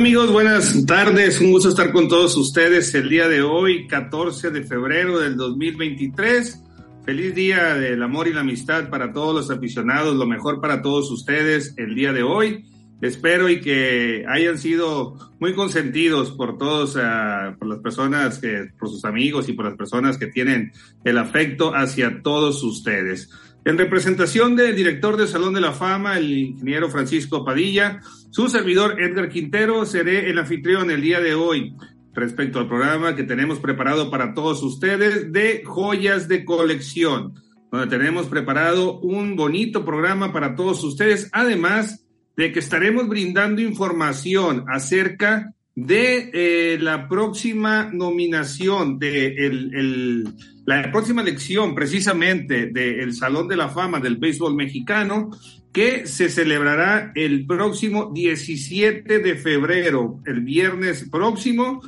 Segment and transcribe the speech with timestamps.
[0.00, 1.42] Amigos, buenas tardes.
[1.42, 6.58] Un gusto estar con todos ustedes el día de hoy, 14 de febrero del 2023.
[7.04, 11.10] Feliz día del amor y la amistad para todos los aficionados, lo mejor para todos
[11.10, 12.64] ustedes el día de hoy.
[13.02, 18.88] Espero y que hayan sido muy consentidos por todos, uh, por las personas que, por
[18.88, 20.72] sus amigos y por las personas que tienen
[21.04, 23.28] el afecto hacia todos ustedes.
[23.64, 29.00] En representación del director del Salón de la Fama, el ingeniero Francisco Padilla, su servidor
[29.00, 31.76] Edgar Quintero, seré el anfitrión el día de hoy.
[32.14, 37.34] Respecto al programa que tenemos preparado para todos ustedes de joyas de colección,
[37.70, 44.64] donde tenemos preparado un bonito programa para todos ustedes, además de que estaremos brindando información
[44.68, 50.34] acerca de eh, la próxima nominación de el, el
[50.70, 55.30] la próxima elección precisamente del Salón de la Fama del Béisbol Mexicano,
[55.72, 61.82] que se celebrará el próximo 17 de febrero, el viernes próximo.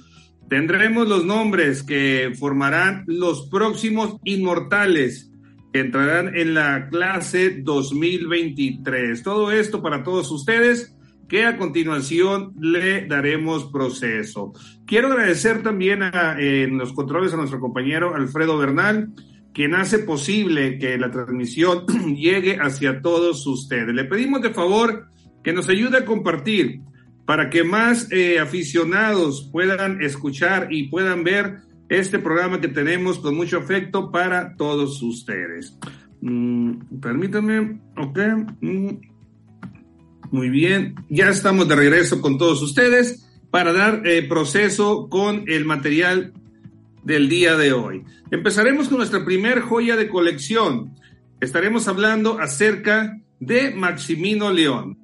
[0.48, 5.30] Tendremos los nombres que formarán los próximos inmortales
[5.72, 9.22] que entrarán en la clase 2023.
[9.22, 10.94] Todo esto para todos ustedes
[11.32, 14.52] que a continuación le daremos proceso.
[14.84, 19.14] Quiero agradecer también a, en los controles a nuestro compañero Alfredo Bernal,
[19.54, 23.94] quien hace posible que la transmisión llegue hacia todos ustedes.
[23.94, 25.06] Le pedimos de favor
[25.42, 26.82] que nos ayude a compartir
[27.24, 33.34] para que más eh, aficionados puedan escuchar y puedan ver este programa que tenemos con
[33.38, 35.78] mucho afecto para todos ustedes.
[36.20, 38.18] Mm, permítanme, ok.
[38.60, 39.11] Mm.
[40.32, 45.66] Muy bien, ya estamos de regreso con todos ustedes para dar eh, proceso con el
[45.66, 46.32] material
[47.04, 48.02] del día de hoy.
[48.30, 50.94] Empezaremos con nuestra primer joya de colección.
[51.38, 54.96] Estaremos hablando acerca de Maximino León.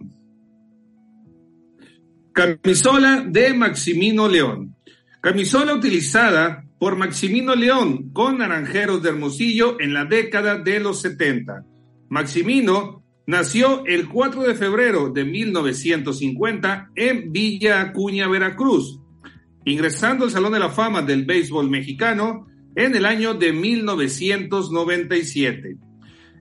[2.33, 4.77] Camisola de Maximino León.
[5.21, 11.67] Camisola utilizada por Maximino León con Naranjeros de Hermosillo en la década de los 70.
[12.09, 19.01] Maximino Nació el 4 de febrero de 1950 en Villa Acuña, Veracruz,
[19.67, 25.77] ingresando al Salón de la Fama del Béisbol Mexicano en el año de 1997.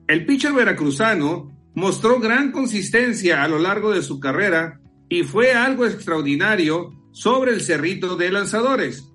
[0.06, 5.84] El pitcher veracruzano mostró gran consistencia a lo largo de su carrera y fue algo
[5.84, 9.12] extraordinario sobre el cerrito de lanzadores.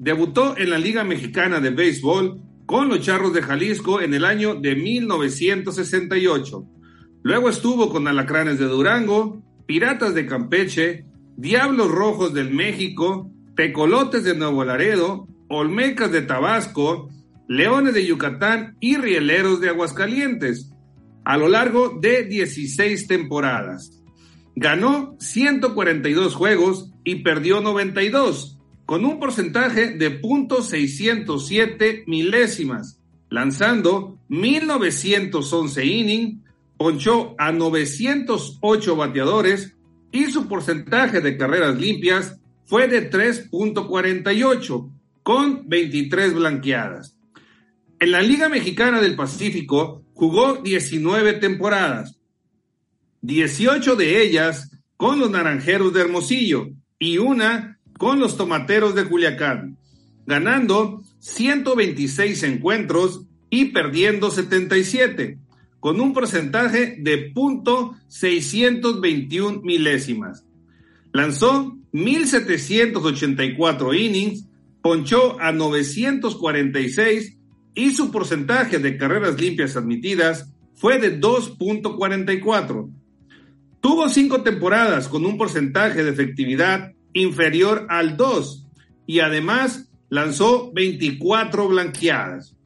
[0.00, 4.56] Debutó en la Liga Mexicana de Béisbol con los Charros de Jalisco en el año
[4.56, 6.70] de 1968
[7.24, 11.06] Luego estuvo con Alacranes de Durango, Piratas de Campeche,
[11.38, 17.08] Diablos Rojos del México, Tecolotes de Nuevo Laredo, Olmecas de Tabasco,
[17.48, 20.70] Leones de Yucatán y Rieleros de Aguascalientes,
[21.24, 24.02] a lo largo de 16 temporadas.
[24.54, 36.43] Ganó 142 juegos y perdió 92, con un porcentaje de .607 milésimas, lanzando 1911 innings
[36.76, 39.76] ponchó a 908 bateadores
[40.12, 44.90] y su porcentaje de carreras limpias fue de 3.48
[45.22, 47.16] con 23 blanqueadas.
[47.98, 52.18] En la Liga Mexicana del Pacífico jugó 19 temporadas,
[53.22, 56.68] 18 de ellas con los Naranjeros de Hermosillo
[56.98, 59.78] y una con los Tomateros de Culiacán,
[60.26, 65.38] ganando 126 encuentros y perdiendo 77
[65.84, 70.46] con un porcentaje de punto 621 milésimas.
[71.12, 74.48] Lanzó 1.784 innings,
[74.80, 77.36] ponchó a 946
[77.74, 82.90] y su porcentaje de carreras limpias admitidas fue de 2.44.
[83.82, 88.68] Tuvo cinco temporadas con un porcentaje de efectividad inferior al 2
[89.06, 92.56] y además lanzó 24 blanqueadas.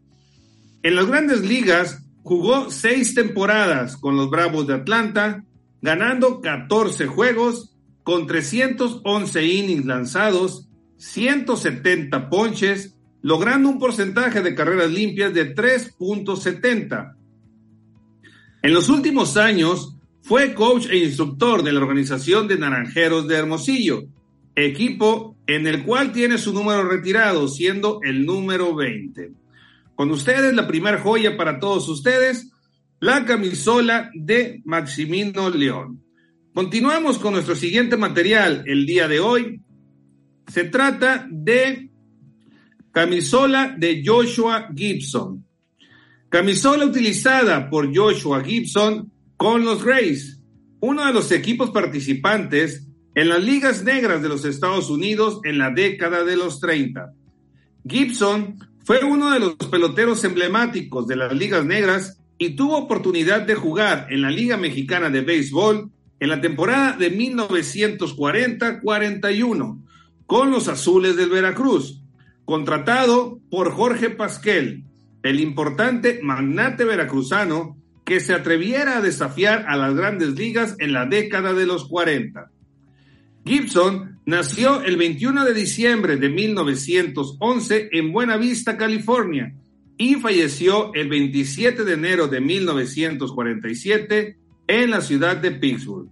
[0.85, 5.47] En las grandes ligas Jugó seis temporadas con los Bravos de Atlanta,
[5.81, 15.33] ganando 14 juegos con 311 innings lanzados, 170 ponches, logrando un porcentaje de carreras limpias
[15.33, 17.15] de 3.70.
[18.61, 24.05] En los últimos años fue coach e instructor de la organización de Naranjeros de Hermosillo,
[24.55, 29.38] equipo en el cual tiene su número retirado, siendo el número 20.
[29.99, 32.53] Con ustedes, la primera joya para todos ustedes,
[33.01, 36.05] la camisola de Maximino León.
[36.55, 39.61] Continuamos con nuestro siguiente material el día de hoy.
[40.47, 41.91] Se trata de
[42.93, 45.45] camisola de Joshua Gibson.
[46.29, 50.41] Camisola utilizada por Joshua Gibson con los Grays,
[50.79, 52.87] uno de los equipos participantes
[53.17, 57.15] en las ligas negras de los Estados Unidos en la década de los 30.
[57.85, 63.55] Gibson fue uno de los peloteros emblemáticos de las ligas negras y tuvo oportunidad de
[63.55, 69.85] jugar en la Liga Mexicana de Béisbol en la temporada de 1940-41
[70.25, 72.01] con los Azules del Veracruz,
[72.47, 74.85] contratado por Jorge Pasquel,
[75.23, 77.77] el importante magnate veracruzano
[78.07, 82.51] que se atreviera a desafiar a las grandes ligas en la década de los 40.
[83.49, 89.55] Gibson nació el 21 de diciembre de 1911 en Buena Vista, California,
[89.97, 94.37] y falleció el 27 de enero de 1947
[94.67, 96.11] en la ciudad de Pittsburgh.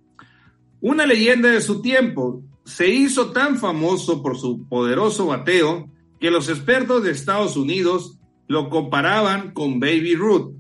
[0.81, 5.89] Una leyenda de su tiempo, se hizo tan famoso por su poderoso bateo
[6.19, 8.19] que los expertos de Estados Unidos
[8.49, 10.55] lo comparaban con Baby Ruth.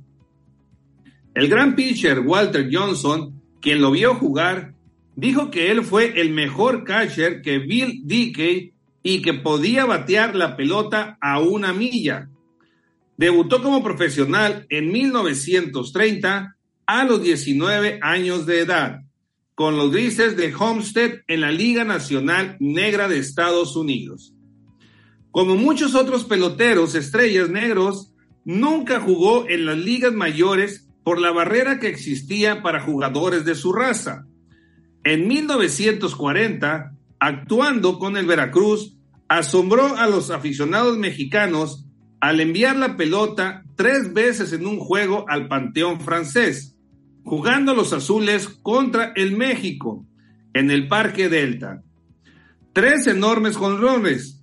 [1.34, 4.75] El gran pitcher Walter Johnson, quien lo vio jugar,
[5.16, 10.56] dijo que él fue el mejor catcher que Bill Dickey y que podía batear la
[10.56, 12.28] pelota a una milla.
[13.16, 19.00] Debutó como profesional en 1930 a los 19 años de edad
[19.56, 24.34] con los grises de Homestead en la Liga Nacional Negra de Estados Unidos.
[25.30, 28.12] Como muchos otros peloteros estrellas negros,
[28.44, 33.72] nunca jugó en las ligas mayores por la barrera que existía para jugadores de su
[33.72, 34.26] raza.
[35.06, 38.96] En 1940, actuando con el Veracruz,
[39.28, 41.86] asombró a los aficionados mexicanos
[42.18, 46.76] al enviar la pelota tres veces en un juego al Panteón francés,
[47.22, 50.04] jugando los azules contra el México
[50.54, 51.84] en el Parque Delta.
[52.72, 54.42] Tres enormes jonrones,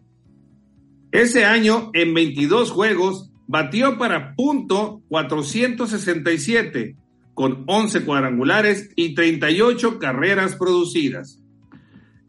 [1.12, 6.96] ese año, en 22 juegos, batió para punto 467,
[7.34, 11.40] con 11 cuadrangulares y 38 carreras producidas.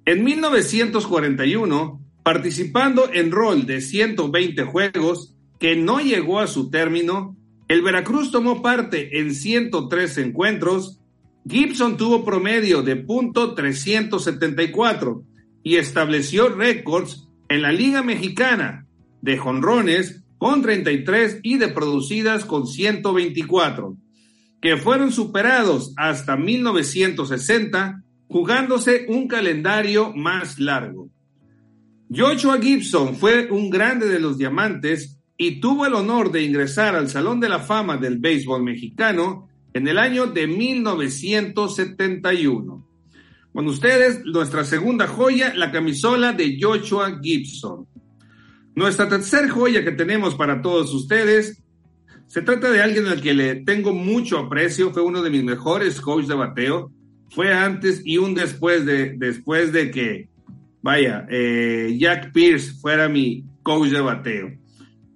[0.06, 7.36] En 1941, participando en rol de 120 juegos, que no llegó a su término,
[7.68, 11.00] el Veracruz tomó parte en 103 encuentros,
[11.48, 15.22] Gibson tuvo promedio de punto 374
[15.62, 18.86] y estableció récords en la Liga Mexicana
[19.22, 23.96] de jonrones con 33 y de producidas con 124,
[24.64, 31.10] que fueron superados hasta 1960, jugándose un calendario más largo.
[32.10, 37.10] Joshua Gibson fue un grande de los diamantes y tuvo el honor de ingresar al
[37.10, 42.88] Salón de la Fama del Béisbol Mexicano en el año de 1971.
[43.52, 47.86] Con ustedes, nuestra segunda joya, la camisola de Joshua Gibson.
[48.74, 51.63] Nuestra tercer joya que tenemos para todos ustedes
[52.26, 56.00] se trata de alguien al que le tengo mucho aprecio, fue uno de mis mejores
[56.00, 56.90] coaches de bateo,
[57.30, 60.28] fue antes y un después de, después de que,
[60.82, 64.52] vaya, eh, Jack Pierce fuera mi coach de bateo.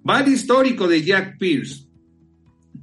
[0.03, 1.87] Bat histórico de Jack Pierce.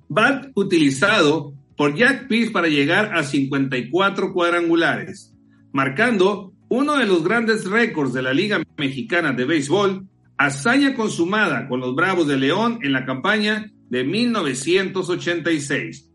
[0.08, 5.36] Bat utilizado por Jack Pierce para llegar a 54 cuadrangulares
[5.76, 10.06] marcando uno de los grandes récords de la Liga Mexicana de Béisbol,
[10.38, 16.10] hazaña consumada con los Bravos de León en la campaña de 1986.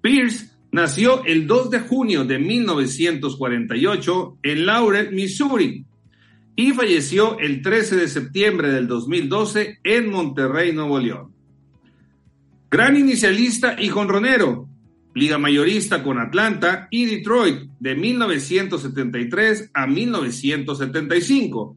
[0.00, 5.84] Pierce nació el 2 de junio de 1948 en Laurel, Missouri,
[6.56, 11.34] y falleció el 13 de septiembre del 2012 en Monterrey, Nuevo León.
[12.70, 14.68] Gran inicialista y jonronero,
[15.14, 21.76] Liga Mayorista con Atlanta y Detroit de 1973 a 1975.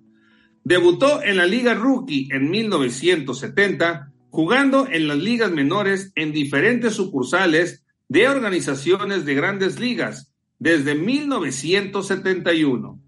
[0.63, 7.83] Debutó en la Liga Rookie en 1970, jugando en las ligas menores en diferentes sucursales
[8.09, 12.99] de organizaciones de grandes ligas desde 1971.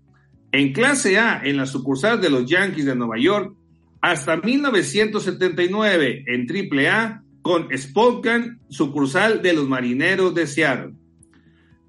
[0.51, 3.55] En clase A en la sucursal de los Yankees de Nueva York
[4.01, 10.93] hasta 1979 en Triple A con Spokane, sucursal de los Marineros de Seattle.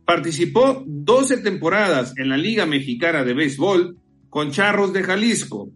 [0.07, 3.99] Participó 12 temporadas en la Liga Mexicana de Béisbol
[4.31, 5.69] con Charros de Jalisco,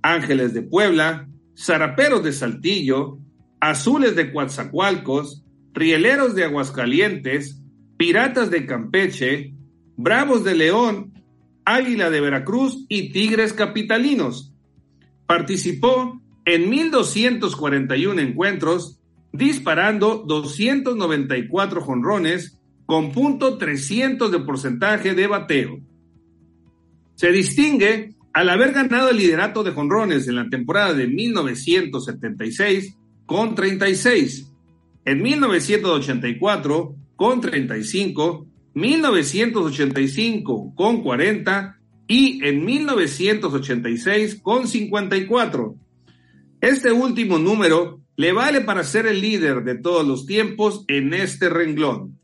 [0.00, 1.26] Ángeles de Puebla,
[1.56, 3.18] Zaraperos de Saltillo,
[3.60, 7.62] Azules de Coatzacoalcos, Rieleros de Aguascalientes,
[7.96, 9.54] Piratas de Campeche,
[9.96, 11.12] Bravos de León,
[11.64, 14.54] Águila de Veracruz y Tigres Capitalinos.
[15.26, 19.00] Participó en 1.241 encuentros,
[19.32, 25.78] disparando 294 jonrones con punto 300 de porcentaje de bateo.
[27.14, 32.96] Se distingue al haber ganado el liderato de jonrones en la temporada de 1976
[33.26, 34.52] con 36,
[35.04, 45.74] en 1984 con 35, 1985 con 40 y en 1986 con 54.
[46.60, 51.48] Este último número le vale para ser el líder de todos los tiempos en este
[51.48, 52.18] renglón.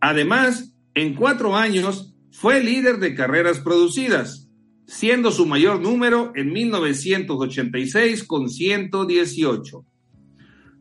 [0.00, 4.45] Además, en cuatro años fue líder de carreras producidas,
[4.86, 9.84] siendo su mayor número en 1986 con 118.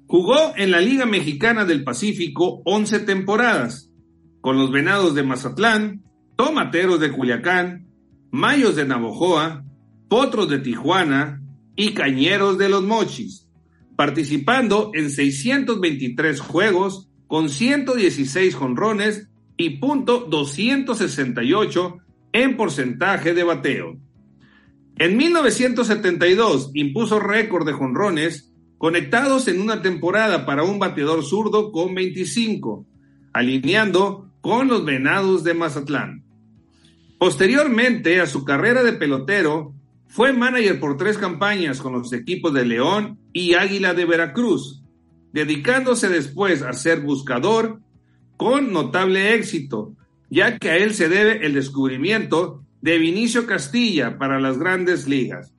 [0.07, 3.91] Jugó en la Liga Mexicana del Pacífico 11 temporadas,
[4.41, 6.03] con los Venados de Mazatlán,
[6.35, 7.88] Tomateros de Culiacán,
[8.31, 9.65] Mayos de Navojoa,
[10.07, 11.41] Potros de Tijuana
[11.75, 13.47] y Cañeros de los Mochis,
[13.95, 21.97] participando en 623 juegos con 116 jonrones y punto 268
[22.36, 23.98] en porcentaje de bateo.
[24.98, 31.96] En 1972 impuso récord de jonrones conectados en una temporada para un bateador zurdo con
[31.96, 32.86] 25,
[33.32, 36.25] alineando con los Venados de Mazatlán.
[37.18, 39.74] Posteriormente a su carrera de pelotero,
[40.08, 44.84] fue manager por tres campañas con los equipos de León y Águila de Veracruz,
[45.32, 47.80] dedicándose después a ser buscador
[48.36, 49.94] con notable éxito,
[50.29, 55.53] ya que a él se debe el descubrimiento de Vinicio Castilla para las grandes ligas.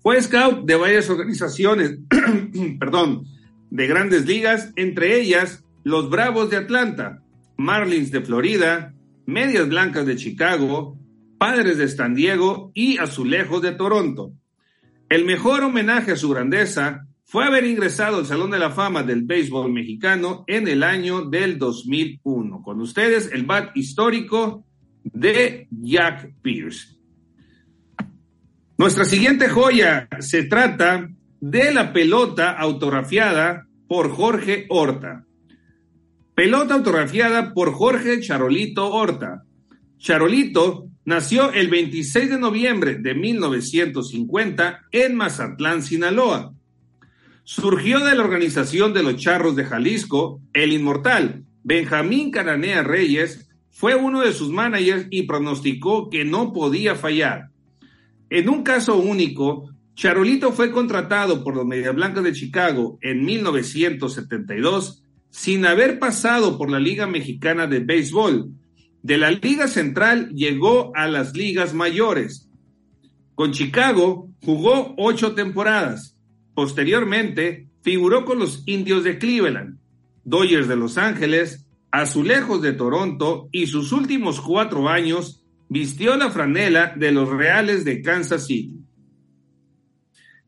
[0.00, 1.98] Fue scout de varias organizaciones,
[2.78, 3.26] perdón,
[3.70, 7.22] de grandes ligas, entre ellas los Bravos de Atlanta,
[7.56, 8.94] Marlins de Florida,
[9.26, 10.98] Medias Blancas de Chicago,
[11.38, 14.32] Padres de San Diego y Azulejos de Toronto.
[15.08, 19.22] El mejor homenaje a su grandeza fue haber ingresado al Salón de la Fama del
[19.22, 22.62] Béisbol Mexicano en el año del 2001.
[22.62, 24.64] Con ustedes, el bat histórico
[25.02, 26.96] de Jack Pierce.
[28.76, 31.08] Nuestra siguiente joya se trata
[31.40, 35.24] de la pelota autografiada por Jorge Horta.
[36.34, 39.44] Pelota autografiada por Jorge Charolito Horta.
[39.98, 46.53] Charolito nació el 26 de noviembre de 1950 en Mazatlán, Sinaloa
[47.44, 53.94] surgió de la organización de los Charros de Jalisco, el inmortal Benjamín Cananea Reyes fue
[53.94, 57.48] uno de sus managers y pronosticó que no podía fallar.
[58.30, 65.02] En un caso único, Charolito fue contratado por los Media Blancas de Chicago en 1972
[65.30, 68.50] sin haber pasado por la Liga Mexicana de Béisbol.
[69.02, 72.48] De la Liga Central llegó a las ligas mayores.
[73.34, 76.13] Con Chicago jugó ocho temporadas
[76.54, 79.78] Posteriormente, figuró con los Indios de Cleveland,
[80.24, 86.94] Dodgers de Los Ángeles, Azulejos de Toronto y sus últimos cuatro años vistió la franela
[86.96, 88.78] de los Reales de Kansas City.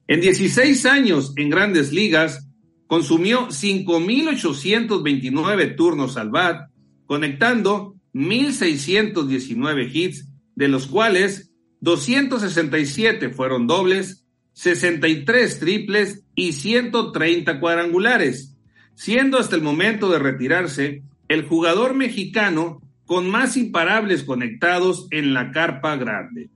[0.08, 2.48] En 16 años en grandes ligas,
[2.86, 6.70] consumió 5.829 turnos al bat,
[7.06, 14.25] conectando 1.619 hits, de los cuales 267 fueron dobles
[14.56, 18.56] 63 triples y 130 cuadrangulares,
[18.94, 25.52] siendo hasta el momento de retirarse el jugador mexicano con más imparables conectados en la
[25.52, 26.48] carpa grande.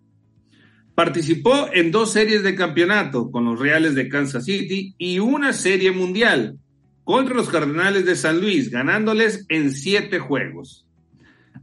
[0.94, 5.92] Participó en dos series de campeonato con los Reales de Kansas City y una serie
[5.92, 6.56] mundial
[7.04, 10.86] contra los Cardenales de San Luis, ganándoles en siete juegos.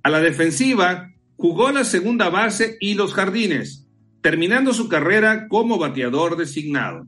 [0.04, 3.87] A la defensiva jugó la segunda base y los jardines,
[4.28, 7.08] terminando su carrera como bateador designado.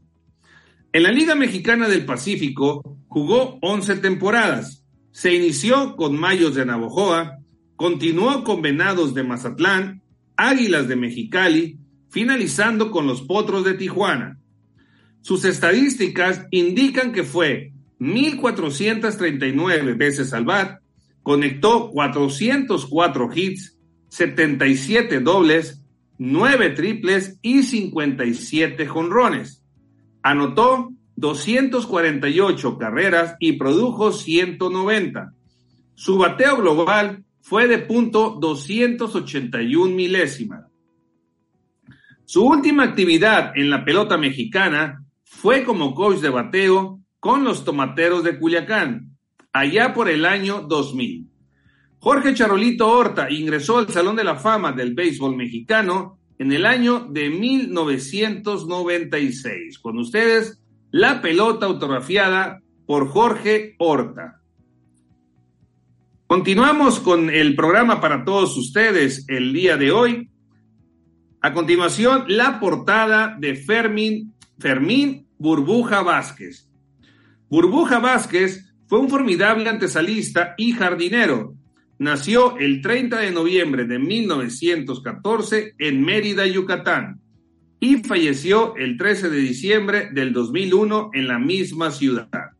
[0.93, 4.85] En la Liga Mexicana del Pacífico jugó 11 temporadas.
[5.11, 7.39] Se inició con Mayos de Navojoa,
[7.75, 10.01] continuó con Venados de Mazatlán,
[10.37, 11.77] Águilas de Mexicali,
[12.09, 14.39] finalizando con los Potros de Tijuana.
[15.19, 20.79] Sus estadísticas indican que fue 1.439 veces al bat,
[21.21, 25.79] conectó 404 hits, 77 dobles,
[26.19, 29.63] 9 triples y 57 jonrones.
[30.21, 35.33] Anotó 248 carreras y produjo 190.
[35.95, 40.67] Su bateo global fue de punto 281 milésima.
[42.25, 48.25] Su última actividad en la pelota mexicana fue como coach de bateo con los Tomateros
[48.25, 49.17] de Culiacán,
[49.53, 51.28] allá por el año 2000.
[52.01, 57.05] Jorge Charolito Horta ingresó al Salón de la Fama del Béisbol Mexicano en el año
[57.09, 59.79] de 1996.
[59.79, 64.39] Con ustedes, la pelota autografiada por Jorge Horta.
[66.25, 70.29] Continuamos con el programa para todos ustedes el día de hoy.
[71.41, 76.69] A continuación, la portada de Fermín, Fermín Burbuja Vázquez.
[77.49, 81.58] Burbuja Vázquez fue un formidable antesalista y jardinero
[81.99, 87.19] nació el 30 de noviembre de 1914 en Mérida, Yucatán,
[87.79, 92.51] y falleció el 13 de diciembre del 2001 en la misma ciudad.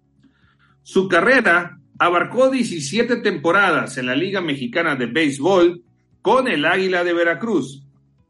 [0.83, 5.81] Su carrera abarcó 17 temporadas en la Liga Mexicana de Béisbol
[6.21, 7.83] con el Águila de Veracruz,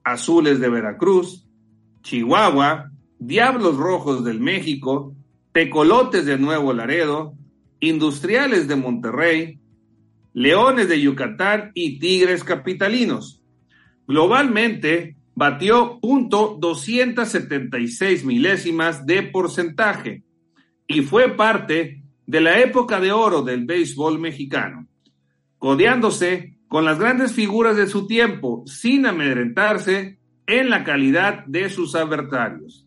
[0.04, 1.46] Azules de Veracruz,
[2.02, 5.14] Chihuahua, Diablos Rojos del México,
[5.52, 7.34] Tecolotes de Nuevo Laredo,
[7.80, 9.60] Industriales de Monterrey,
[10.34, 13.42] Leones de Yucatán y Tigres Capitalinos.
[14.08, 20.24] Globalmente batió punto 276 milésimas de porcentaje
[20.88, 24.88] y fue parte de la época de oro del béisbol mexicano,
[25.58, 31.96] codeándose con las grandes figuras de su tiempo sin amedrentarse en la calidad de sus
[31.96, 32.86] adversarios.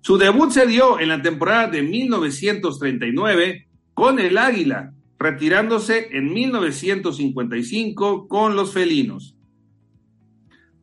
[0.00, 8.28] Su debut se dio en la temporada de 1939 con el Águila, retirándose en 1955
[8.28, 9.34] con los felinos.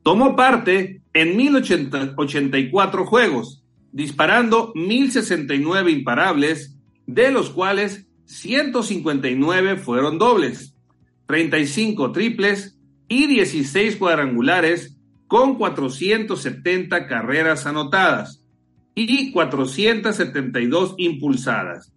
[0.04, 6.76] Tomó parte en 1084 juegos, disparando 1069 imparables,
[7.08, 10.76] de los cuales 159 fueron dobles,
[11.28, 12.78] 35 triples
[13.08, 18.44] y 16 cuadrangulares con 470 carreras anotadas
[18.94, 21.95] y 472 impulsadas.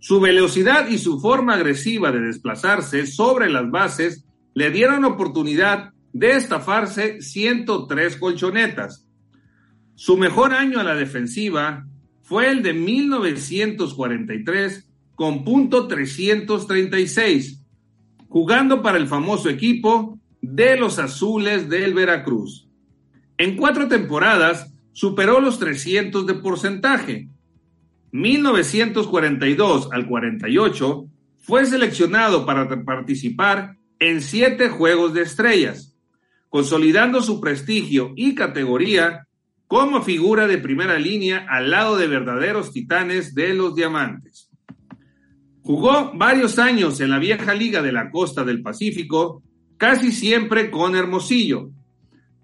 [0.00, 6.36] Su velocidad y su forma agresiva de desplazarse sobre las bases le dieron oportunidad de
[6.36, 9.08] estafarse 103 colchonetas.
[9.94, 11.84] Su mejor año a la defensiva
[12.22, 17.60] fue el de 1943 con punto 336,
[18.28, 22.68] jugando para el famoso equipo de los Azules del Veracruz.
[23.36, 27.28] En cuatro temporadas superó los 300 de porcentaje,
[28.12, 31.06] 1942 al 48
[31.38, 35.96] fue seleccionado para participar en siete Juegos de Estrellas,
[36.48, 39.26] consolidando su prestigio y categoría
[39.66, 44.50] como figura de primera línea al lado de verdaderos titanes de los diamantes.
[45.62, 49.42] Jugó varios años en la vieja liga de la costa del Pacífico,
[49.76, 51.70] casi siempre con Hermosillo.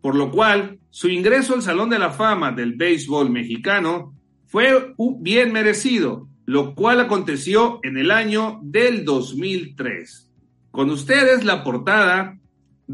[0.00, 4.14] por lo cual su ingreso al Salón de la Fama del Béisbol Mexicano
[4.46, 10.30] fue bien merecido, lo cual aconteció en el año del 2003.
[10.70, 12.38] Con ustedes la portada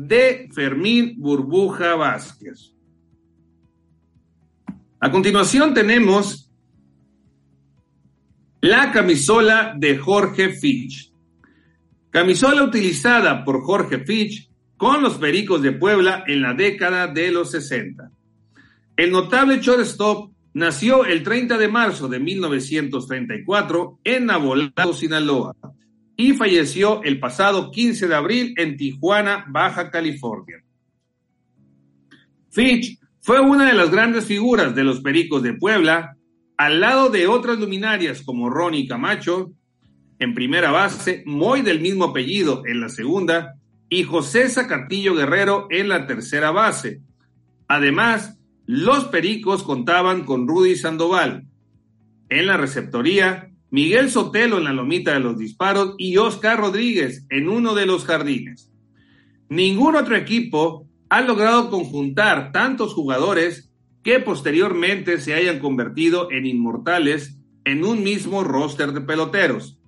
[0.06, 2.72] de Fermín Burbuja Vázquez.
[5.00, 6.52] A continuación tenemos
[8.60, 11.12] la camisola de Jorge Fitch.
[12.10, 17.50] Camisola utilizada por Jorge Fitch con los Pericos de Puebla en la década de los
[17.50, 18.10] 60.
[18.96, 25.54] El notable shortstop nació el 30 de marzo de 1934 en Navolado, Sinaloa
[26.20, 30.64] y falleció el pasado 15 de abril en Tijuana, Baja California.
[32.50, 36.16] Fitch fue una de las grandes figuras de los Pericos de Puebla,
[36.56, 39.52] al lado de otras luminarias como Ronnie Camacho,
[40.18, 43.54] en primera base, Moy del mismo apellido en la segunda
[43.88, 47.00] y José Zacatillo Guerrero en la tercera base.
[47.68, 51.46] Además, los Pericos contaban con Rudy Sandoval.
[52.28, 57.48] En la receptoría, Miguel Sotelo en la lomita de los disparos y Oscar Rodríguez en
[57.48, 58.70] uno de los jardines.
[59.48, 63.70] Ningún otro equipo ha logrado conjuntar tantos jugadores
[64.02, 69.78] que posteriormente se hayan convertido en inmortales en un mismo roster de peloteros.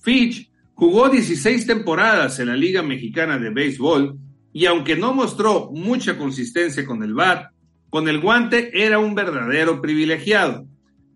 [0.00, 4.18] Fitch jugó 16 temporadas en la Liga Mexicana de Béisbol
[4.52, 7.52] y aunque no mostró mucha consistencia con el bat,
[7.88, 10.66] con el guante era un verdadero privilegiado,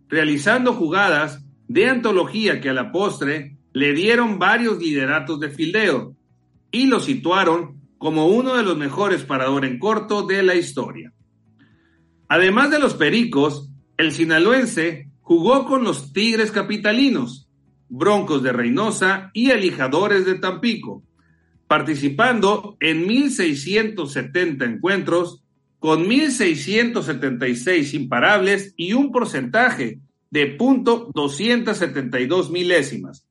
[0.08, 6.14] realizando jugadas de antología que a la postre le dieron varios lideratos de fildeo
[6.70, 11.12] y lo situaron como uno de los mejores paradores en corto de la historia.
[12.28, 17.48] Además de los Pericos, el sinaloense jugó con los Tigres Capitalinos,
[17.88, 21.02] Broncos de Reynosa y Alijadores de Tampico,
[21.66, 25.42] participando en 1.670 encuentros
[25.78, 30.00] con 1.676 imparables y un porcentaje
[30.36, 33.26] de punto 272 milésimas.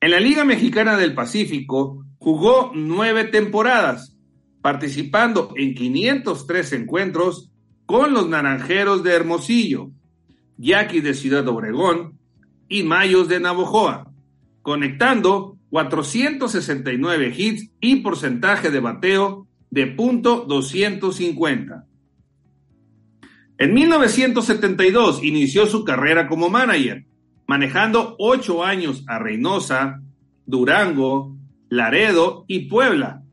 [0.00, 4.16] En la Liga Mexicana del Pacífico jugó nueve temporadas,
[4.60, 7.52] participando en 503 encuentros
[7.86, 9.92] con los Naranjeros de Hermosillo,
[10.56, 12.18] Yaquis de Ciudad Obregón
[12.68, 14.10] y Mayos de Navojoa,
[14.62, 21.86] conectando 469 hits y porcentaje de bateo de punto 250.
[23.60, 27.04] En 1972 inició su carrera como manager,
[27.48, 30.00] manejando ocho años a Reynosa,
[30.46, 31.36] Durango,
[31.68, 33.24] Laredo y Puebla,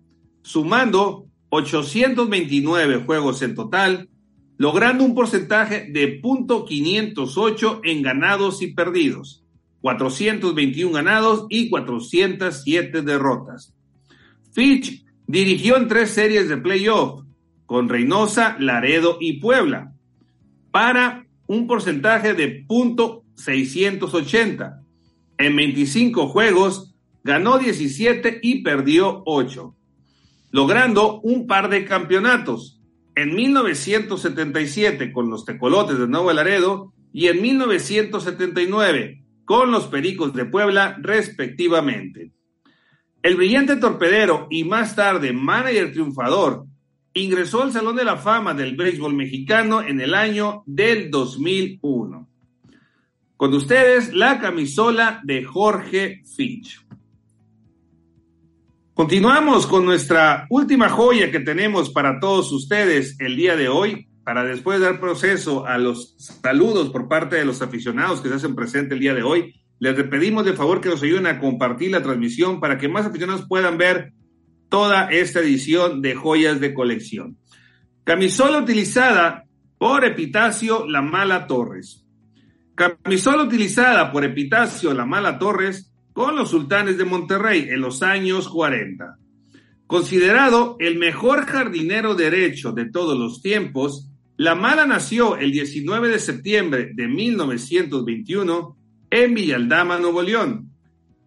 [0.41, 4.09] sumando 829 juegos en total,
[4.57, 9.43] logrando un porcentaje de .508 en ganados y perdidos,
[9.81, 13.75] 421 ganados y 407 derrotas.
[14.53, 17.23] Fitch dirigió en tres series de playoff
[17.67, 19.91] con Reynosa, Laredo y Puebla
[20.75, 24.81] para un porcentaje de .680.
[25.37, 29.73] En 25 juegos ganó 17 y perdió 8,
[30.51, 32.81] logrando un par de campeonatos
[33.15, 40.43] en 1977 con los Tecolotes de Nuevo Laredo y en 1979 con los Pericos de
[40.43, 42.33] Puebla, respectivamente.
[43.23, 46.65] El brillante torpedero y más tarde manager triunfador
[47.17, 52.27] ingresó al Salón de la Fama del Béisbol Mexicano en el año del 2001.
[53.37, 56.85] Con ustedes, la camisola de Jorge Fitch.
[58.93, 64.43] Continuamos con nuestra última joya que tenemos para todos ustedes el día de hoy, para
[64.43, 68.93] después dar proceso a los saludos por parte de los aficionados que se hacen presente
[68.93, 69.55] el día de hoy.
[69.79, 73.45] Les pedimos de favor que nos ayuden a compartir la transmisión para que más aficionados
[73.47, 74.11] puedan ver
[74.69, 77.37] toda esta edición de joyas de colección.
[78.03, 79.45] Camisola utilizada
[79.77, 82.05] por Epitacio La Mala Torres.
[82.75, 88.47] Camisola utilizada por Epitacio La Mala Torres con los sultanes de Monterrey en los años
[88.47, 89.17] 40.
[89.87, 96.19] Considerado el mejor jardinero derecho de todos los tiempos, La Mala nació el 19 de
[96.19, 98.77] septiembre de 1921
[99.09, 100.64] en Villaldama, Nuevo León,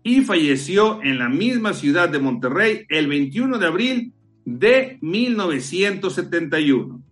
[0.02, 4.12] y falleció en la misma ciudad de Monterrey el 21 de abril
[4.44, 7.02] de 1971.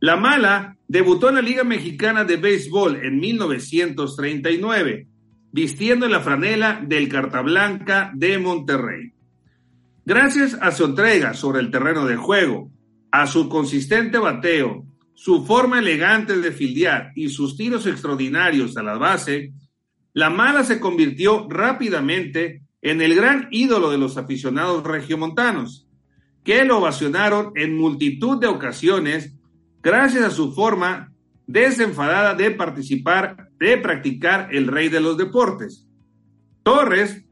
[0.00, 5.06] La Mala debutó en la Liga Mexicana de Béisbol en 1939
[5.52, 9.12] vistiendo la franela del Carta Blanca de Monterrey.
[10.04, 12.70] Gracias a su entrega sobre el terreno de juego,
[13.12, 14.84] a su consistente bateo,
[15.14, 19.52] su forma elegante de fildear y sus tiros extraordinarios a la base,
[20.14, 25.88] la mala se convirtió rápidamente en el gran ídolo de los aficionados regiomontanos,
[26.44, 29.34] que lo ovacionaron en multitud de ocasiones
[29.82, 31.12] gracias a su forma
[31.46, 35.86] desenfadada de participar de practicar el rey de los deportes.
[36.64, 37.24] Torres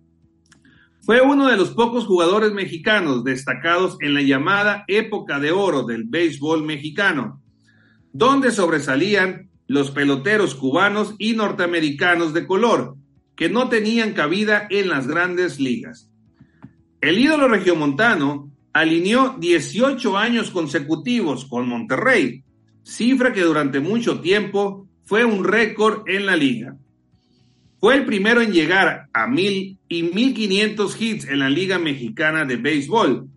[1.01, 6.05] fue uno de los pocos jugadores mexicanos destacados en la llamada época de oro del
[6.05, 7.43] béisbol mexicano,
[8.12, 12.96] donde sobresalían los peloteros cubanos y norteamericanos de color,
[13.37, 16.11] que no tenían cabida en las grandes ligas.
[17.00, 22.42] El ídolo regiomontano alineó 18 años consecutivos con Monterrey,
[22.83, 26.76] cifra que durante mucho tiempo fue un récord en la liga.
[27.78, 32.44] Fue el primero en llegar a mil y mil quinientos hits en la Liga Mexicana
[32.44, 33.28] de Béisbol.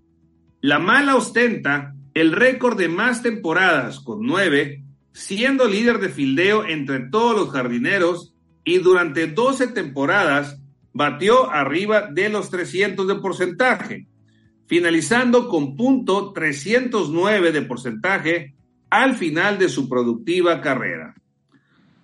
[0.62, 4.83] La mala ostenta el récord de más temporadas con nueve,
[5.14, 8.34] siendo líder de fildeo entre todos los jardineros
[8.66, 10.60] y durante 12 temporadas
[10.92, 14.08] batió arriba de los 300 de porcentaje,
[14.68, 18.56] finalizando con punto 309 de porcentaje
[18.90, 21.16] al final de su productiva carrera.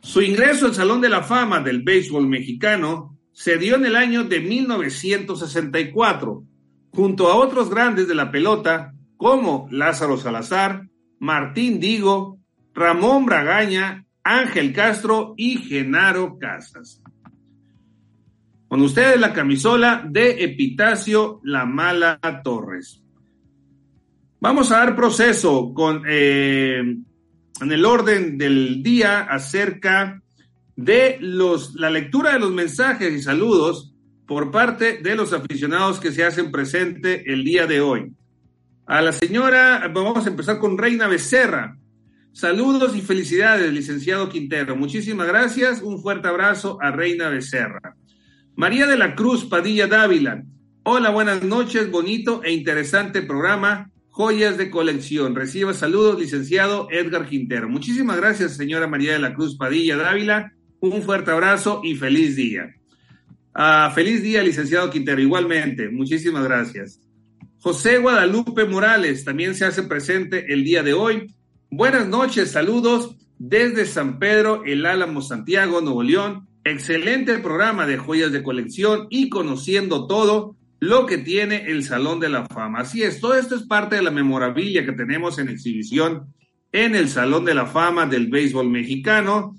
[0.02, 4.24] Su ingreso al Salón de la Fama del Béisbol Mexicano se dio en el año
[4.24, 6.44] de 1964,
[6.92, 10.88] junto a otros grandes de la pelota como Lázaro Salazar,
[11.20, 12.39] Martín Digo,
[12.80, 17.04] Ramón Bragaña, Ángel Castro y Genaro Casas.
[18.70, 23.04] Con ustedes la camisola de Epitacio La Mala Torres.
[24.40, 30.22] Vamos a dar proceso con eh, en el orden del día acerca
[30.78, 33.94] de los, la lectura de los mensajes y saludos
[34.26, 38.14] por parte de los aficionados que se hacen presente el día de hoy.
[38.86, 41.79] A la señora, vamos a empezar con Reina Becerra.
[42.40, 44.78] Saludos y felicidades, licenciado Quintero.
[44.78, 45.82] Muchísimas gracias.
[45.82, 47.98] Un fuerte abrazo a Reina Becerra.
[48.56, 50.46] María de la Cruz Padilla Dávila.
[50.84, 51.92] Hola, buenas noches.
[51.92, 53.92] Bonito e interesante programa.
[54.08, 55.36] Joyas de colección.
[55.36, 57.68] Reciba saludos, licenciado Edgar Quintero.
[57.68, 60.54] Muchísimas gracias, señora María de la Cruz Padilla Dávila.
[60.80, 62.74] Un fuerte abrazo y feliz día.
[63.54, 65.22] Ah, feliz día, licenciado Quintero.
[65.22, 67.02] Igualmente, muchísimas gracias.
[67.58, 71.36] José Guadalupe Morales también se hace presente el día de hoy.
[71.72, 76.48] Buenas noches, saludos desde San Pedro, el Álamo, Santiago, Nuevo León.
[76.64, 82.30] Excelente programa de joyas de colección y conociendo todo lo que tiene el Salón de
[82.30, 82.80] la Fama.
[82.80, 86.34] Así es, todo esto es parte de la memorabilia que tenemos en exhibición
[86.72, 89.56] en el Salón de la Fama del Béisbol Mexicano,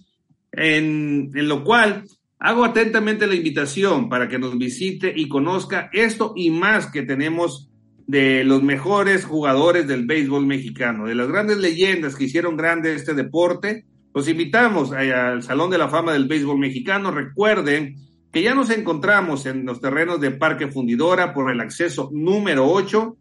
[0.51, 2.07] en, en lo cual
[2.40, 7.69] hago atentamente la invitación para que nos visite y conozca esto y más que tenemos
[8.11, 13.14] de los mejores jugadores del béisbol mexicano, de las grandes leyendas que hicieron grande este
[13.14, 13.85] deporte.
[14.12, 17.12] Los invitamos al Salón de la Fama del Béisbol Mexicano.
[17.12, 17.94] Recuerden
[18.33, 23.16] que ya nos encontramos en los terrenos de Parque Fundidora por el acceso número 8,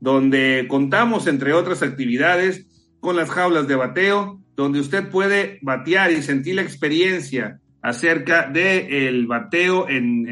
[0.00, 2.66] donde contamos, entre otras actividades,
[2.98, 8.92] con las jaulas de bateo, donde usted puede batear y sentir la experiencia acerca del
[8.92, 10.28] el bateo en,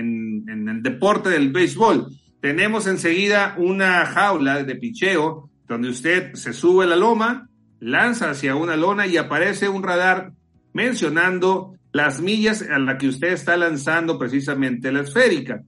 [0.48, 2.08] en el deporte del béisbol
[2.44, 7.48] tenemos enseguida una jaula de picheo donde usted se sube la loma,
[7.80, 10.32] lanza hacia una lona y aparece un radar
[10.74, 15.62] mencionando las millas a la que usted está lanzando precisamente la esférica.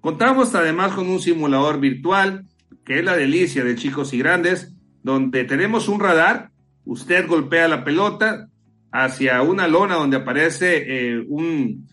[0.00, 2.46] Contamos además con un simulador virtual,
[2.82, 6.48] que es la delicia de chicos y grandes, donde tenemos un radar,
[6.86, 8.48] usted golpea la pelota
[8.90, 11.90] hacia una lona donde aparece eh, un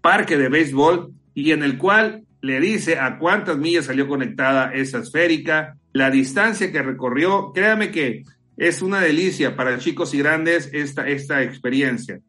[0.00, 4.98] parque de béisbol y en el cual le dice a cuántas millas salió conectada esa
[4.98, 7.52] esférica, la distancia que recorrió.
[7.52, 8.22] Créame que
[8.56, 12.20] es una delicia para chicos y grandes esta, esta experiencia.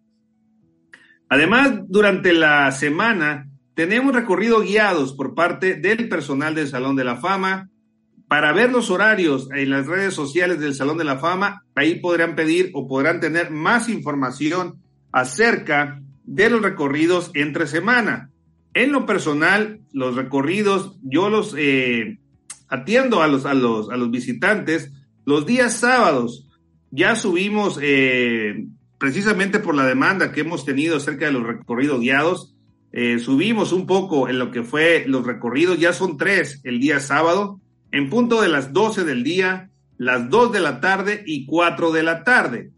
[1.29, 7.17] Además, durante la semana tenemos recorridos guiados por parte del personal del Salón de la
[7.17, 7.69] Fama.
[8.27, 12.35] Para ver los horarios en las redes sociales del Salón de la Fama, ahí podrán
[12.35, 18.31] pedir o podrán tener más información acerca de los recorridos entre semana.
[18.77, 22.19] En lo personal, los recorridos, yo los eh,
[22.67, 24.91] atiendo a los, a, los, a los visitantes
[25.25, 26.47] los días sábados.
[26.91, 28.67] Ya subimos, eh,
[28.99, 32.53] precisamente por la demanda que hemos tenido acerca de los recorridos guiados,
[32.91, 36.99] eh, subimos un poco en lo que fue los recorridos, ya son tres el día
[36.99, 37.59] sábado,
[37.91, 42.03] en punto de las 12 del día, las 2 de la tarde y 4 de
[42.03, 42.69] la tarde.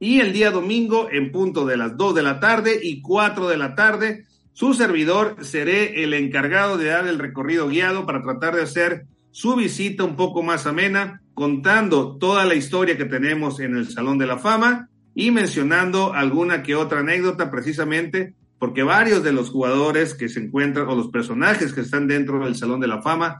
[0.00, 3.56] Y el día domingo en punto de las 2 de la tarde y 4 de
[3.56, 8.62] la tarde su servidor seré el encargado de dar el recorrido guiado para tratar de
[8.62, 13.90] hacer su visita un poco más amena, contando toda la historia que tenemos en el
[13.90, 19.50] Salón de la Fama y mencionando alguna que otra anécdota precisamente porque varios de los
[19.50, 23.38] jugadores que se encuentran o los personajes que están dentro del Salón de la Fama,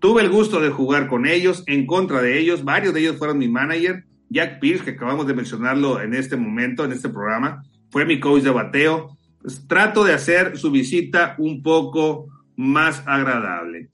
[0.00, 3.38] tuve el gusto de jugar con ellos, en contra de ellos, varios de ellos fueron
[3.38, 8.04] mi manager, Jack Pierce, que acabamos de mencionarlo en este momento, en este programa, fue
[8.04, 9.15] mi coach de bateo,
[9.68, 13.90] trato de hacer su visita un poco más agradable.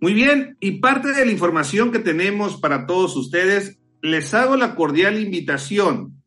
[0.00, 4.74] Muy bien, y parte de la información que tenemos para todos ustedes, les hago la
[4.74, 6.22] cordial invitación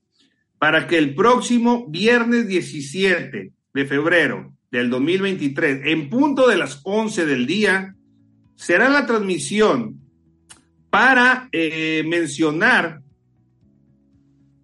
[0.57, 7.25] para que el próximo viernes 17 de febrero del 2023, en punto de las 11
[7.25, 7.95] del día,
[8.55, 9.99] será la transmisión
[10.89, 13.01] para eh, mencionar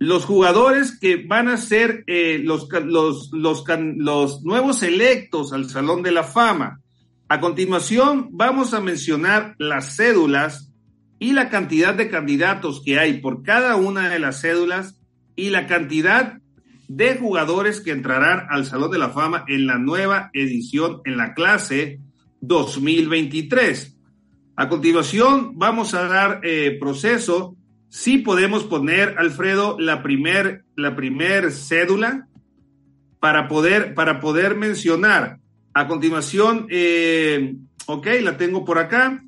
[0.02, 3.64] los jugadores que van a ser eh, los, los, los,
[3.98, 6.82] los nuevos electos al Salón de la Fama.
[7.30, 10.74] A continuación, vamos a mencionar las cédulas
[11.20, 15.00] y la cantidad de candidatos que hay por cada una de las cédulas
[15.36, 16.40] y la cantidad
[16.88, 21.36] de jugadores que entrarán al Salón de la Fama en la nueva edición, en la
[21.36, 22.00] clase
[22.40, 24.00] 2023.
[24.56, 27.56] A continuación, vamos a dar eh, proceso
[27.92, 32.26] Sí podemos poner, Alfredo, la primer, la primer cédula
[33.20, 35.40] para poder, para poder mencionar.
[35.74, 37.54] A continuación, eh,
[37.88, 39.22] ok, la tengo por acá.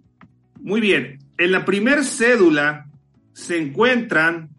[0.62, 1.20] Muy bien.
[1.38, 2.86] En la primer cédula
[3.34, 4.52] se encuentran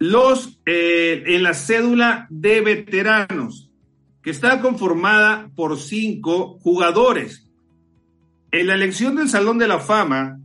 [0.00, 3.70] los, eh, en la cédula de veteranos,
[4.20, 7.48] que está conformada por cinco jugadores.
[8.50, 10.40] En la elección del Salón de la Fama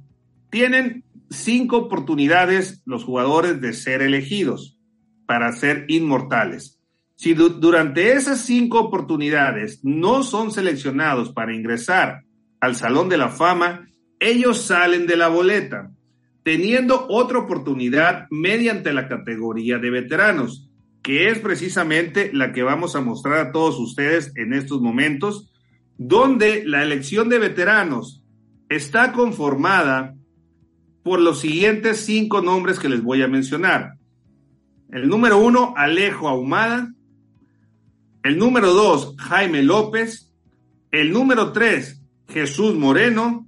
[0.52, 1.03] tienen
[1.34, 4.80] cinco oportunidades los jugadores de ser elegidos
[5.26, 6.80] para ser inmortales.
[7.15, 12.24] Si durante esas cinco oportunidades no son seleccionados para ingresar
[12.60, 13.88] al Salón de la Fama,
[14.19, 15.91] ellos salen de la boleta,
[16.43, 20.69] teniendo otra oportunidad mediante la categoría de veteranos,
[21.02, 25.52] que es precisamente la que vamos a mostrar a todos ustedes en estos momentos,
[25.98, 28.24] donde la elección de veteranos
[28.69, 30.15] está conformada
[31.04, 33.96] por los siguientes cinco nombres que les voy a mencionar.
[34.89, 36.94] El número uno, Alejo Ahumada.
[38.24, 40.32] El número dos, Jaime López.
[40.92, 43.48] El número tres, Jesús Moreno.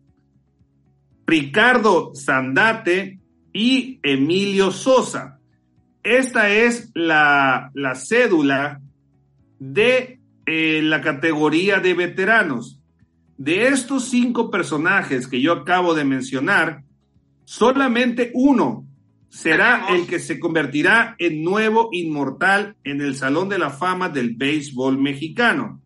[1.28, 3.20] Ricardo Sandate
[3.54, 5.39] y Emilio Sosa.
[6.04, 8.82] Esta es la, cédula
[9.58, 12.80] de eh, la categoría de veteranos.
[13.38, 16.85] De estos cinco personajes que yo acabo de mencionar,
[17.45, 18.86] solamente uno
[19.29, 24.36] será el que se convertirá en nuevo inmortal en el Salón de la Fama del
[24.36, 25.81] Béisbol Mexicano.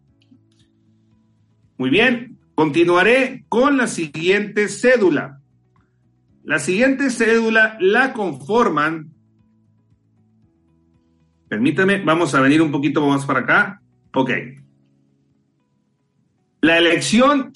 [1.77, 5.39] Muy bien, continuaré con la siguiente cédula.
[6.43, 9.11] La siguiente cédula la conforman,
[11.47, 13.81] permítame, vamos a venir un poquito más para acá.
[14.13, 14.31] Ok.
[16.61, 17.53] La elección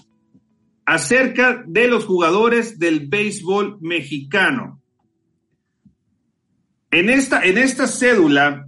[0.85, 4.81] acerca de los jugadores del béisbol mexicano.
[6.91, 8.67] En esta, en esta cédula,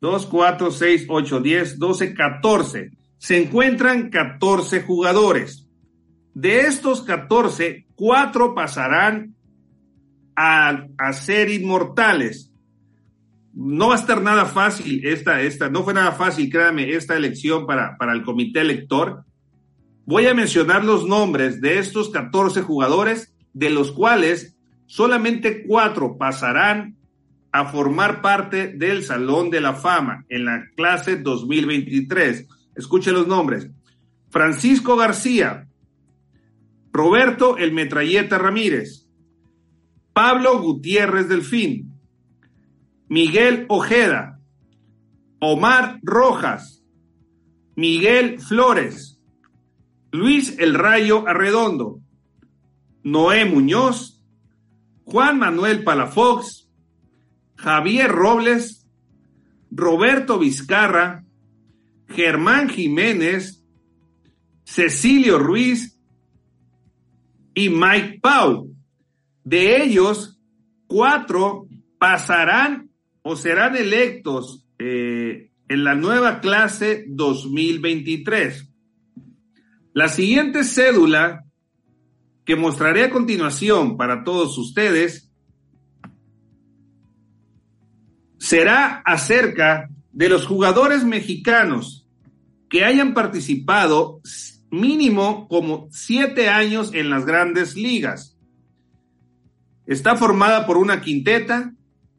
[0.00, 5.66] 2, 4, 6, 8, 10, 12, 14, se encuentran 14 jugadores.
[6.32, 9.34] De estos 14, 4 pasarán
[10.34, 12.50] a, a, ser inmortales.
[13.52, 17.66] No va a estar nada fácil esta, esta, no fue nada fácil, créame, esta elección
[17.66, 19.25] para, para el comité elector.
[20.06, 26.96] Voy a mencionar los nombres de estos 14 jugadores, de los cuales solamente cuatro pasarán
[27.50, 32.46] a formar parte del Salón de la Fama en la clase 2023.
[32.76, 33.68] Escuche los nombres.
[34.30, 35.66] Francisco García,
[36.92, 39.08] Roberto El Metralleta Ramírez,
[40.12, 41.98] Pablo Gutiérrez Delfín,
[43.08, 44.38] Miguel Ojeda,
[45.40, 46.84] Omar Rojas,
[47.74, 49.15] Miguel Flores,
[50.16, 52.00] Luis El Rayo Arredondo,
[53.02, 54.22] Noé Muñoz,
[55.04, 56.68] Juan Manuel Palafox,
[57.56, 58.88] Javier Robles,
[59.70, 61.24] Roberto Vizcarra,
[62.08, 63.62] Germán Jiménez,
[64.64, 66.00] Cecilio Ruiz
[67.54, 68.74] y Mike Pau.
[69.44, 70.40] De ellos,
[70.86, 72.90] cuatro pasarán
[73.22, 78.75] o serán electos eh, en la nueva clase 2023.
[79.96, 81.46] La siguiente cédula
[82.44, 85.32] que mostraré a continuación para todos ustedes
[88.36, 92.06] será acerca de los jugadores mexicanos
[92.68, 94.20] que hayan participado
[94.70, 98.36] mínimo como siete años en las grandes ligas.
[99.86, 101.72] Está formada por una quinteta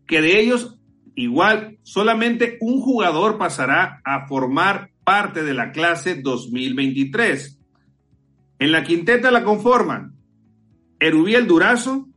[0.07, 0.79] que de ellos
[1.13, 7.56] igual solamente un jugador pasará a formar parte de la clase 2023.
[8.59, 10.13] En la quinteta la conforman
[10.99, 12.07] Erubiel Durazo,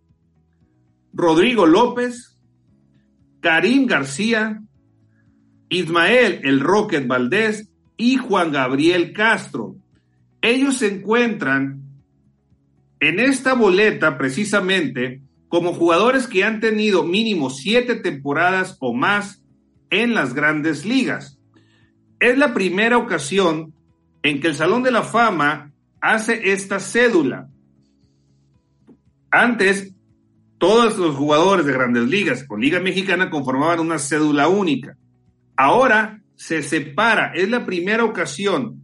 [1.12, 2.40] Rodrigo López,
[3.40, 4.62] Karim García,
[5.68, 9.76] Ismael El Rocket Valdés y Juan Gabriel Castro.
[10.40, 11.82] Ellos se encuentran
[13.00, 19.42] en esta boleta precisamente como jugadores que han tenido mínimo siete temporadas o más
[19.90, 21.38] en las grandes ligas.
[22.20, 23.74] Es la primera ocasión
[24.22, 25.69] en que el Salón de la Fama
[26.00, 27.48] hace esta cédula.
[29.30, 29.94] Antes,
[30.58, 34.96] todos los jugadores de grandes ligas con Liga Mexicana conformaban una cédula única.
[35.56, 38.82] Ahora se separa, es la primera ocasión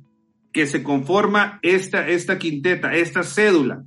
[0.53, 3.85] que se conforma esta, esta quinteta, esta cédula.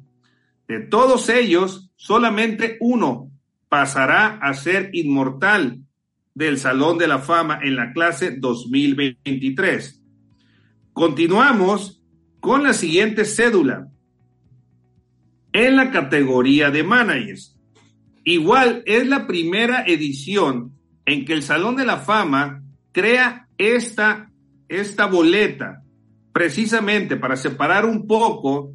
[0.67, 3.31] De todos ellos, solamente uno
[3.69, 5.79] pasará a ser inmortal
[6.35, 10.01] del Salón de la Fama en la clase 2023.
[10.93, 11.98] Continuamos
[12.39, 13.87] con la siguiente cédula
[15.51, 17.57] en la categoría de managers.
[18.23, 20.73] Igual es la primera edición
[21.05, 24.31] en que el Salón de la Fama crea esta,
[24.67, 25.83] esta boleta
[26.31, 28.73] precisamente para separar un poco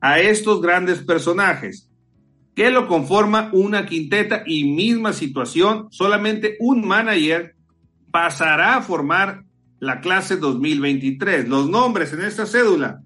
[0.00, 1.90] a estos grandes personajes
[2.54, 7.54] que lo conforma una quinteta y misma situación, solamente un manager
[8.10, 9.44] pasará a formar
[9.80, 11.48] la clase 2023.
[11.48, 13.02] Los nombres en esta cédula,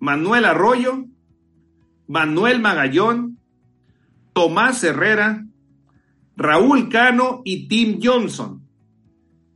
[0.00, 1.06] Manuel Arroyo,
[2.08, 3.38] Manuel Magallón,
[4.34, 5.46] Tomás Herrera,
[6.36, 8.62] Raúl Cano y Tim Johnson.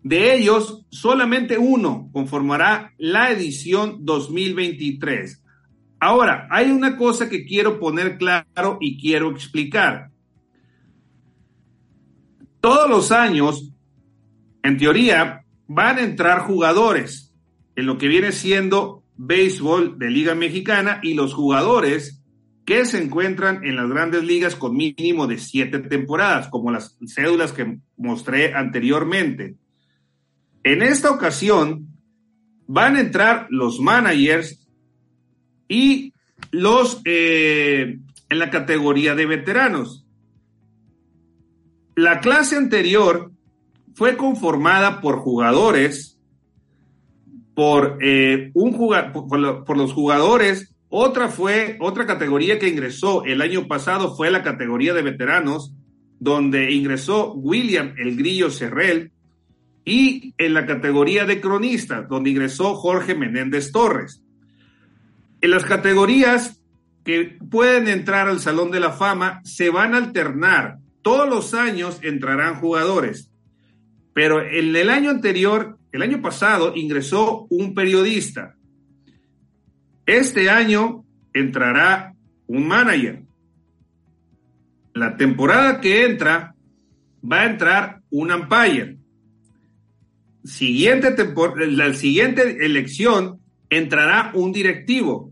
[0.02, 5.42] De ellos, solamente uno conformará la edición 2023.
[5.98, 10.10] Ahora, hay una cosa que quiero poner claro y quiero explicar.
[12.60, 13.72] Todos los años,
[14.62, 17.34] en teoría, van a entrar jugadores
[17.74, 22.22] en lo que viene siendo béisbol de Liga Mexicana y los jugadores
[22.64, 27.52] que se encuentran en las grandes ligas con mínimo de siete temporadas, como las cédulas
[27.52, 29.54] que mostré anteriormente.
[30.64, 31.86] En esta ocasión
[32.66, 34.66] van a entrar los managers
[35.68, 36.12] y
[36.50, 40.04] los eh, en la categoría de veteranos.
[41.94, 43.30] La clase anterior
[43.96, 46.20] fue conformada por jugadores,
[47.54, 54.14] por, eh, un por los jugadores otra fue, otra categoría que ingresó el año pasado
[54.14, 55.74] fue la categoría de veteranos,
[56.20, 59.10] donde ingresó William El Grillo Cerrel,
[59.84, 64.22] y en la categoría de cronistas, donde ingresó Jorge Menéndez Torres.
[65.40, 66.62] En las categorías
[67.04, 70.78] que pueden entrar al Salón de la Fama se van a alternar.
[71.02, 73.30] Todos los años entrarán jugadores.
[74.16, 78.56] Pero en el año anterior, el año pasado, ingresó un periodista.
[80.06, 81.04] Este año
[81.34, 82.14] entrará
[82.46, 83.24] un manager.
[84.94, 86.54] La temporada que entra
[87.30, 88.96] va a entrar un umpire.
[90.44, 91.14] Siguiente
[91.68, 95.30] la siguiente elección entrará un directivo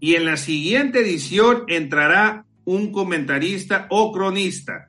[0.00, 4.88] y en la siguiente edición entrará un comentarista o cronista.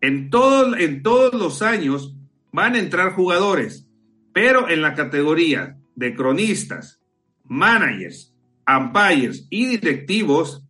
[0.00, 2.15] En, todo, en todos los años
[2.56, 3.86] van a entrar jugadores,
[4.32, 7.02] pero en la categoría de cronistas,
[7.44, 8.34] managers,
[8.66, 10.64] umpires y directivos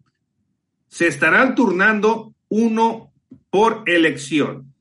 [0.89, 3.13] se estarán turnando uno
[3.51, 4.75] por elección.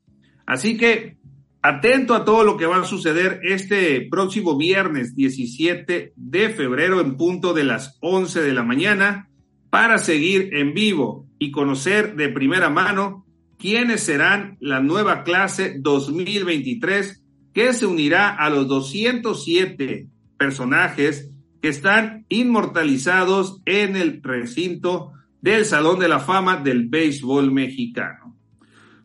[0.46, 1.16] Así que
[1.62, 7.16] atento a todo lo que va a suceder este próximo viernes 17 de febrero en
[7.16, 9.30] punto de las 11 de la mañana
[9.70, 13.25] para seguir en vivo y conocer de primera mano
[13.58, 21.30] quiénes serán la nueva clase 2023 que se unirá a los 207 personajes
[21.68, 28.36] están inmortalizados en el recinto del Salón de la Fama del Béisbol Mexicano.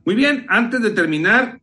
[0.05, 1.61] Muy bien, antes de terminar,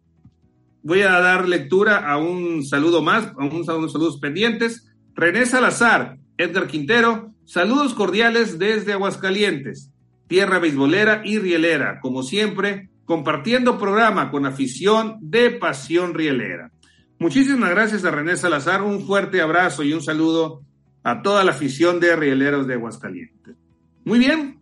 [0.83, 4.93] voy a dar lectura a un saludo más, a unos saludos pendientes.
[5.15, 9.91] René Salazar, Edgar Quintero, saludos cordiales desde Aguascalientes,
[10.29, 16.71] tierra beisbolera y rielera, como siempre, compartiendo programa con afición de pasión rielera.
[17.19, 20.63] Muchísimas gracias a René Salazar, un fuerte abrazo y un saludo
[21.03, 23.57] a toda la afición de rieleros de Aguascalientes.
[24.05, 24.61] Muy bien,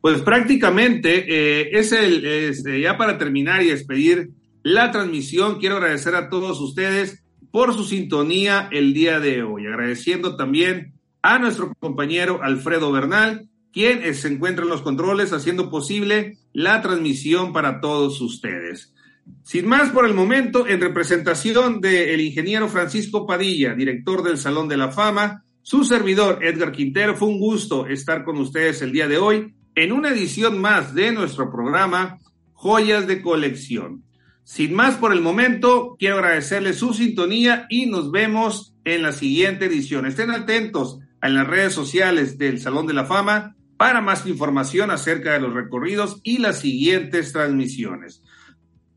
[0.00, 4.30] pues prácticamente eh, es el, este, ya para terminar y despedir
[4.62, 10.36] la transmisión, quiero agradecer a todos ustedes por su sintonía el día de hoy, agradeciendo
[10.36, 16.80] también a nuestro compañero Alfredo Bernal, quien se encuentra en los controles haciendo posible la
[16.80, 18.94] transmisión para todos ustedes.
[19.42, 24.76] Sin más por el momento, en representación del ingeniero Francisco Padilla, director del Salón de
[24.76, 29.18] la Fama, su servidor Edgar Quintero, fue un gusto estar con ustedes el día de
[29.18, 32.20] hoy en una edición más de nuestro programa
[32.52, 34.04] Joyas de Colección.
[34.44, 39.64] Sin más por el momento, quiero agradecerles su sintonía y nos vemos en la siguiente
[39.64, 40.06] edición.
[40.06, 45.32] Estén atentos en las redes sociales del Salón de la Fama para más información acerca
[45.32, 48.22] de los recorridos y las siguientes transmisiones.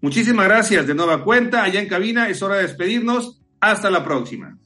[0.02, 1.64] Muchísimas gracias de nueva cuenta.
[1.64, 3.42] Allá en cabina es hora de despedirnos.
[3.60, 4.58] Hasta la próxima.